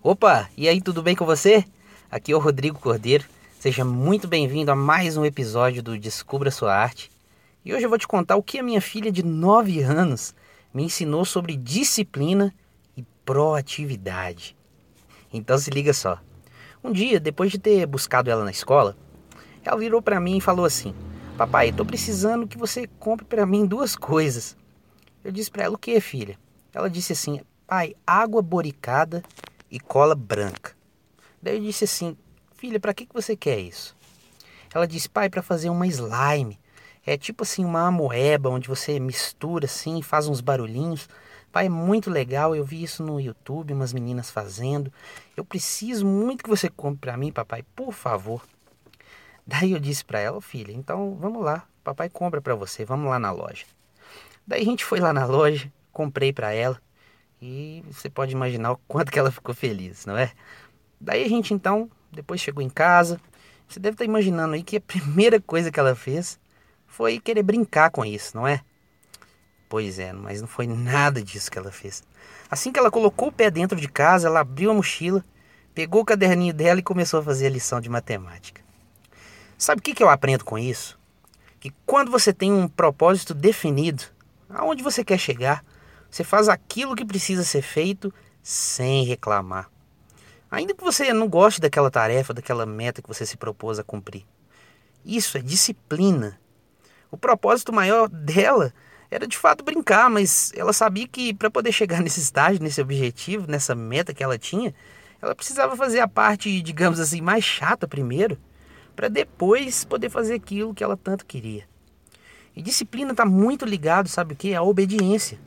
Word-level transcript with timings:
Opa, 0.00 0.48
e 0.56 0.68
aí, 0.68 0.80
tudo 0.80 1.02
bem 1.02 1.16
com 1.16 1.26
você? 1.26 1.64
Aqui 2.08 2.30
é 2.30 2.36
o 2.36 2.38
Rodrigo 2.38 2.78
Cordeiro. 2.78 3.24
Seja 3.58 3.84
muito 3.84 4.28
bem-vindo 4.28 4.70
a 4.70 4.76
mais 4.76 5.16
um 5.16 5.24
episódio 5.24 5.82
do 5.82 5.98
Descubra 5.98 6.52
Sua 6.52 6.72
Arte. 6.72 7.10
E 7.64 7.74
hoje 7.74 7.84
eu 7.84 7.88
vou 7.88 7.98
te 7.98 8.06
contar 8.06 8.36
o 8.36 8.42
que 8.42 8.60
a 8.60 8.62
minha 8.62 8.80
filha 8.80 9.10
de 9.10 9.24
9 9.24 9.82
anos 9.82 10.36
me 10.72 10.84
ensinou 10.84 11.24
sobre 11.24 11.56
disciplina 11.56 12.54
e 12.96 13.02
proatividade. 13.24 14.56
Então 15.32 15.58
se 15.58 15.68
liga 15.68 15.92
só. 15.92 16.20
Um 16.82 16.92
dia, 16.92 17.18
depois 17.18 17.50
de 17.50 17.58
ter 17.58 17.84
buscado 17.84 18.30
ela 18.30 18.44
na 18.44 18.52
escola, 18.52 18.96
ela 19.64 19.76
virou 19.76 20.00
para 20.00 20.20
mim 20.20 20.36
e 20.36 20.40
falou 20.40 20.64
assim: 20.64 20.94
"Papai, 21.36 21.70
estou 21.70 21.84
precisando 21.84 22.46
que 22.46 22.56
você 22.56 22.86
compre 23.00 23.24
para 23.24 23.44
mim 23.44 23.66
duas 23.66 23.96
coisas". 23.96 24.56
Eu 25.24 25.32
disse 25.32 25.50
para 25.50 25.64
ela: 25.64 25.74
"O 25.74 25.78
que, 25.78 26.00
filha?" 26.00 26.38
Ela 26.72 26.88
disse 26.88 27.12
assim: 27.12 27.40
"Pai, 27.66 27.96
água 28.06 28.40
boricada 28.40 29.24
e 29.70 29.78
cola 29.78 30.14
branca". 30.14 30.76
Daí 31.42 31.56
eu 31.56 31.62
disse 31.62 31.84
assim: 31.84 32.16
"Filha, 32.54 32.80
para 32.80 32.94
que 32.94 33.06
que 33.06 33.14
você 33.14 33.36
quer 33.36 33.58
isso?" 33.58 33.96
Ela 34.74 34.86
disse: 34.86 35.08
"Pai, 35.08 35.28
para 35.28 35.42
fazer 35.42 35.70
uma 35.70 35.86
slime. 35.86 36.58
É 37.06 37.16
tipo 37.16 37.42
assim 37.42 37.64
uma 37.64 37.86
amoeba 37.86 38.50
onde 38.50 38.68
você 38.68 39.00
mistura 39.00 39.64
assim, 39.64 40.02
faz 40.02 40.28
uns 40.28 40.40
barulhinhos. 40.40 41.08
Pai, 41.50 41.66
é 41.66 41.70
muito 41.70 42.10
legal. 42.10 42.54
Eu 42.54 42.64
vi 42.64 42.82
isso 42.82 43.02
no 43.02 43.18
YouTube, 43.18 43.72
umas 43.72 43.94
meninas 43.94 44.30
fazendo. 44.30 44.92
Eu 45.34 45.44
preciso 45.44 46.04
muito 46.04 46.44
que 46.44 46.50
você 46.50 46.68
compre 46.68 47.00
para 47.00 47.16
mim, 47.16 47.32
papai, 47.32 47.64
por 47.74 47.92
favor." 47.92 48.42
Daí 49.46 49.72
eu 49.72 49.80
disse 49.80 50.04
para 50.04 50.20
ela, 50.20 50.42
filha, 50.42 50.72
então 50.72 51.16
vamos 51.18 51.42
lá, 51.42 51.66
papai 51.82 52.10
compra 52.10 52.38
para 52.38 52.54
você, 52.54 52.84
vamos 52.84 53.08
lá 53.08 53.18
na 53.18 53.32
loja. 53.32 53.64
Daí 54.46 54.60
a 54.60 54.64
gente 54.64 54.84
foi 54.84 55.00
lá 55.00 55.10
na 55.10 55.24
loja, 55.24 55.72
comprei 55.90 56.34
para 56.34 56.52
ela 56.52 56.78
e 57.40 57.84
você 57.90 58.10
pode 58.10 58.32
imaginar 58.32 58.72
o 58.72 58.80
quanto 58.88 59.12
que 59.12 59.18
ela 59.18 59.30
ficou 59.30 59.54
feliz, 59.54 60.04
não 60.06 60.16
é? 60.16 60.32
Daí 61.00 61.24
a 61.24 61.28
gente 61.28 61.54
então, 61.54 61.90
depois 62.10 62.40
chegou 62.40 62.62
em 62.62 62.68
casa, 62.68 63.20
você 63.68 63.78
deve 63.78 63.94
estar 63.94 64.04
imaginando 64.04 64.54
aí 64.54 64.62
que 64.62 64.76
a 64.76 64.80
primeira 64.82 65.40
coisa 65.40 65.70
que 65.70 65.78
ela 65.78 65.94
fez 65.94 66.38
foi 66.86 67.20
querer 67.20 67.42
brincar 67.42 67.90
com 67.90 68.04
isso, 68.04 68.36
não 68.36 68.46
é? 68.46 68.60
Pois 69.68 69.98
é, 69.98 70.12
mas 70.12 70.40
não 70.40 70.48
foi 70.48 70.66
nada 70.66 71.22
disso 71.22 71.50
que 71.50 71.58
ela 71.58 71.70
fez. 71.70 72.02
Assim 72.50 72.72
que 72.72 72.78
ela 72.78 72.90
colocou 72.90 73.28
o 73.28 73.32
pé 73.32 73.50
dentro 73.50 73.78
de 73.78 73.86
casa, 73.86 74.26
ela 74.26 74.40
abriu 74.40 74.70
a 74.70 74.74
mochila, 74.74 75.22
pegou 75.74 76.00
o 76.00 76.04
caderninho 76.04 76.54
dela 76.54 76.80
e 76.80 76.82
começou 76.82 77.20
a 77.20 77.22
fazer 77.22 77.46
a 77.46 77.50
lição 77.50 77.80
de 77.80 77.90
matemática. 77.90 78.62
Sabe 79.58 79.80
o 79.80 79.82
que, 79.82 79.94
que 79.94 80.02
eu 80.02 80.08
aprendo 80.08 80.44
com 80.44 80.58
isso? 80.58 80.98
Que 81.60 81.72
quando 81.84 82.10
você 82.10 82.32
tem 82.32 82.50
um 82.52 82.66
propósito 82.66 83.34
definido, 83.34 84.04
aonde 84.48 84.82
você 84.82 85.04
quer 85.04 85.18
chegar, 85.18 85.62
você 86.10 86.24
faz 86.24 86.48
aquilo 86.48 86.96
que 86.96 87.04
precisa 87.04 87.44
ser 87.44 87.62
feito 87.62 88.12
sem 88.42 89.04
reclamar. 89.04 89.70
Ainda 90.50 90.74
que 90.74 90.82
você 90.82 91.12
não 91.12 91.28
goste 91.28 91.60
daquela 91.60 91.90
tarefa, 91.90 92.32
daquela 92.32 92.64
meta 92.64 93.02
que 93.02 93.08
você 93.08 93.26
se 93.26 93.36
propôs 93.36 93.78
a 93.78 93.84
cumprir. 93.84 94.24
Isso 95.04 95.36
é 95.36 95.42
disciplina. 95.42 96.40
O 97.10 97.16
propósito 97.16 97.72
maior 97.72 98.08
dela 98.08 98.72
era 99.10 99.26
de 99.26 99.36
fato 99.36 99.64
brincar, 99.64 100.08
mas 100.10 100.52
ela 100.54 100.72
sabia 100.72 101.06
que 101.06 101.34
para 101.34 101.50
poder 101.50 101.72
chegar 101.72 102.00
nesse 102.02 102.20
estágio, 102.20 102.62
nesse 102.62 102.80
objetivo, 102.80 103.50
nessa 103.50 103.74
meta 103.74 104.14
que 104.14 104.22
ela 104.22 104.38
tinha, 104.38 104.74
ela 105.20 105.34
precisava 105.34 105.76
fazer 105.76 106.00
a 106.00 106.08
parte, 106.08 106.62
digamos 106.62 107.00
assim, 107.00 107.20
mais 107.20 107.44
chata 107.44 107.86
primeiro 107.86 108.38
para 108.94 109.08
depois 109.08 109.84
poder 109.84 110.10
fazer 110.10 110.34
aquilo 110.34 110.74
que 110.74 110.82
ela 110.82 110.96
tanto 110.96 111.24
queria. 111.24 111.68
E 112.56 112.60
disciplina 112.60 113.12
está 113.12 113.24
muito 113.24 113.64
ligado, 113.64 114.08
sabe 114.08 114.34
o 114.34 114.36
que? 114.36 114.54
A 114.54 114.62
obediência. 114.62 115.38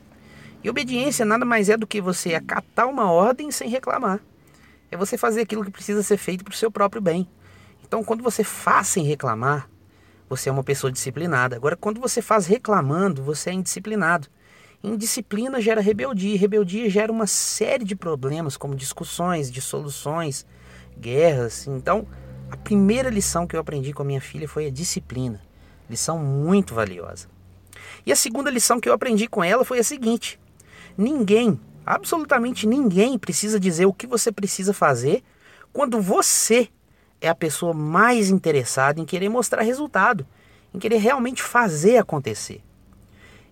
E 0.64 0.70
obediência 0.70 1.24
nada 1.24 1.44
mais 1.44 1.68
é 1.68 1.76
do 1.76 1.86
que 1.86 2.00
você 2.00 2.34
acatar 2.34 2.88
uma 2.88 3.10
ordem 3.10 3.50
sem 3.50 3.68
reclamar. 3.68 4.20
É 4.90 4.96
você 4.96 5.16
fazer 5.16 5.40
aquilo 5.40 5.64
que 5.64 5.70
precisa 5.70 6.02
ser 6.02 6.16
feito 6.16 6.44
para 6.44 6.52
o 6.52 6.56
seu 6.56 6.70
próprio 6.70 7.02
bem. 7.02 7.28
Então, 7.84 8.04
quando 8.04 8.22
você 8.22 8.44
faz 8.44 8.88
sem 8.88 9.04
reclamar, 9.04 9.68
você 10.28 10.48
é 10.48 10.52
uma 10.52 10.62
pessoa 10.62 10.92
disciplinada. 10.92 11.56
Agora, 11.56 11.76
quando 11.76 12.00
você 12.00 12.22
faz 12.22 12.46
reclamando, 12.46 13.22
você 13.22 13.50
é 13.50 13.52
indisciplinado. 13.52 14.28
Indisciplina 14.82 15.60
gera 15.60 15.80
rebeldia, 15.80 16.34
e 16.34 16.36
rebeldia 16.36 16.88
gera 16.88 17.12
uma 17.12 17.26
série 17.26 17.84
de 17.84 17.94
problemas, 17.94 18.56
como 18.56 18.74
discussões, 18.74 19.50
dissoluções, 19.50 20.46
guerras. 20.98 21.66
Então, 21.66 22.06
a 22.50 22.56
primeira 22.56 23.10
lição 23.10 23.46
que 23.46 23.56
eu 23.56 23.60
aprendi 23.60 23.92
com 23.92 24.02
a 24.02 24.06
minha 24.06 24.20
filha 24.20 24.48
foi 24.48 24.66
a 24.66 24.70
disciplina. 24.70 25.40
Lição 25.88 26.18
muito 26.18 26.74
valiosa. 26.74 27.28
E 28.04 28.12
a 28.12 28.16
segunda 28.16 28.50
lição 28.50 28.80
que 28.80 28.88
eu 28.88 28.92
aprendi 28.92 29.28
com 29.28 29.42
ela 29.42 29.64
foi 29.64 29.78
a 29.78 29.84
seguinte: 29.84 30.38
ninguém, 30.96 31.58
absolutamente 31.84 32.66
ninguém, 32.66 33.18
precisa 33.18 33.58
dizer 33.58 33.86
o 33.86 33.92
que 33.92 34.06
você 34.06 34.30
precisa 34.30 34.72
fazer 34.72 35.22
quando 35.72 36.00
você 36.00 36.68
é 37.20 37.28
a 37.28 37.34
pessoa 37.34 37.72
mais 37.72 38.28
interessada 38.30 39.00
em 39.00 39.04
querer 39.04 39.28
mostrar 39.28 39.62
resultado, 39.62 40.26
em 40.74 40.78
querer 40.78 40.98
realmente 40.98 41.42
fazer 41.42 41.96
acontecer. 41.96 42.62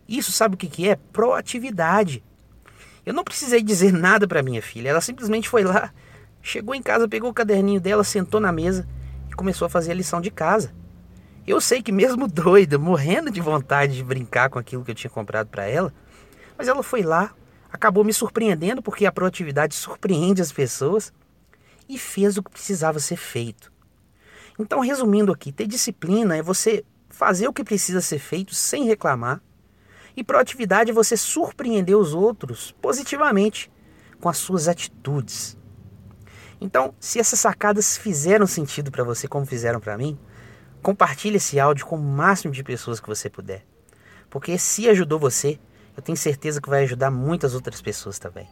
Isso 0.09 0.33
sabe 0.33 0.55
o 0.55 0.59
que 0.59 0.89
é? 0.89 0.97
Proatividade. 1.13 2.23
Eu 3.07 3.15
não 3.15 3.25
precisei 3.25 3.63
dizer 3.63 3.93
nada 3.95 4.27
para 4.27 4.43
minha 4.43 4.61
filha, 4.61 4.91
ela 4.91 5.01
simplesmente 5.01 5.49
foi 5.49 5.65
lá 5.65 5.93
Chegou 6.43 6.75
em 6.75 6.83
casa, 6.83 7.07
pegou 7.07 7.31
o 7.31 7.35
caderninho 7.35 7.81
dela, 7.81 8.03
sentou 8.03 8.41
na 8.41 8.51
mesa 8.51 8.87
e 9.31 9.35
começou 9.35 9.67
a 9.67 9.69
fazer 9.69 9.93
a 9.93 9.95
lição 9.95 10.21
de 10.21 10.31
casa. 10.31 10.73
Eu 11.47 11.61
sei 11.61 11.83
que 11.83 11.93
mesmo 11.93 12.27
doida, 12.29 12.79
morrendo 12.79 13.31
de 13.31 13.41
vontade 13.41 13.97
de 13.97 14.05
brincar 14.05 14.49
com 14.49 14.59
aquilo 14.59 14.85
que 14.85 14.91
eu 14.91 14.95
tinha 14.95 15.11
comprado 15.11 15.49
para 15.49 15.67
ela, 15.67 15.93
mas 16.61 16.69
ela 16.69 16.83
foi 16.83 17.03
lá, 17.03 17.35
acabou 17.73 18.05
me 18.05 18.13
surpreendendo 18.13 18.83
porque 18.83 19.07
a 19.07 19.13
proatividade 19.13 19.75
surpreende 19.75 20.43
as 20.43 20.53
pessoas 20.53 21.11
e 21.89 21.99
fez 21.99 22.37
o 22.37 22.43
que 22.43 22.51
precisava 22.51 22.99
ser 22.99 23.17
feito. 23.17 23.73
Então, 24.59 24.81
resumindo 24.81 25.33
aqui, 25.33 25.53
ter 25.53 25.67
disciplina 25.67 26.37
é 26.37 26.43
você 26.43 26.85
fazer 27.09 27.49
o 27.49 27.53
que 27.55 27.65
precisa 27.65 28.03
ser 28.03 28.19
feito 28.19 28.55
sem 28.55 28.85
reclamar, 28.85 29.41
e 30.15 30.23
proatividade 30.23 30.91
é 30.91 30.93
você 30.93 31.17
surpreender 31.17 31.97
os 31.97 32.13
outros 32.13 32.73
positivamente 32.73 33.73
com 34.21 34.29
as 34.29 34.37
suas 34.37 34.69
atitudes. 34.69 35.57
Então, 36.61 36.95
se 37.01 37.19
essas 37.19 37.41
sacadas 37.41 37.97
fizeram 37.97 38.47
sentido 38.47 38.91
para 38.91 39.03
você 39.03 39.27
como 39.27 39.47
fizeram 39.47 39.81
para 39.81 39.97
mim, 39.97 40.19
compartilhe 40.83 41.39
esse 41.39 41.59
áudio 41.59 41.87
com 41.87 41.97
o 41.97 42.03
máximo 42.03 42.53
de 42.53 42.63
pessoas 42.63 43.01
que 43.01 43.09
você 43.09 43.31
puder. 43.31 43.65
Porque 44.29 44.59
se 44.59 44.91
ajudou 44.91 45.19
você, 45.19 45.59
eu 46.01 46.03
tenho 46.03 46.17
certeza 46.17 46.61
que 46.63 46.71
vai 46.71 46.83
ajudar 46.85 47.11
muitas 47.11 47.55
outras 47.55 47.83
pessoas 47.83 48.19
também. 48.19 48.49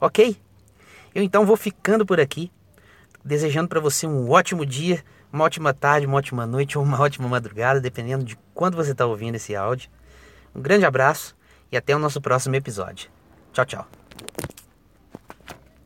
OK? 0.00 0.34
Eu 1.14 1.22
então 1.22 1.44
vou 1.44 1.56
ficando 1.56 2.06
por 2.06 2.18
aqui, 2.18 2.50
desejando 3.22 3.68
para 3.68 3.80
você 3.80 4.06
um 4.06 4.30
ótimo 4.30 4.64
dia, 4.64 5.04
uma 5.30 5.44
ótima 5.44 5.74
tarde, 5.74 6.06
uma 6.06 6.16
ótima 6.16 6.46
noite 6.46 6.78
ou 6.78 6.84
uma 6.84 6.98
ótima 7.00 7.28
madrugada, 7.28 7.80
dependendo 7.80 8.24
de 8.24 8.38
quando 8.54 8.76
você 8.76 8.92
está 8.92 9.04
ouvindo 9.04 9.34
esse 9.34 9.54
áudio. 9.54 9.90
Um 10.54 10.62
grande 10.62 10.86
abraço 10.86 11.36
e 11.70 11.76
até 11.76 11.94
o 11.94 11.98
nosso 11.98 12.20
próximo 12.20 12.56
episódio. 12.56 13.10
Tchau, 13.52 13.66
tchau. 13.66 14.05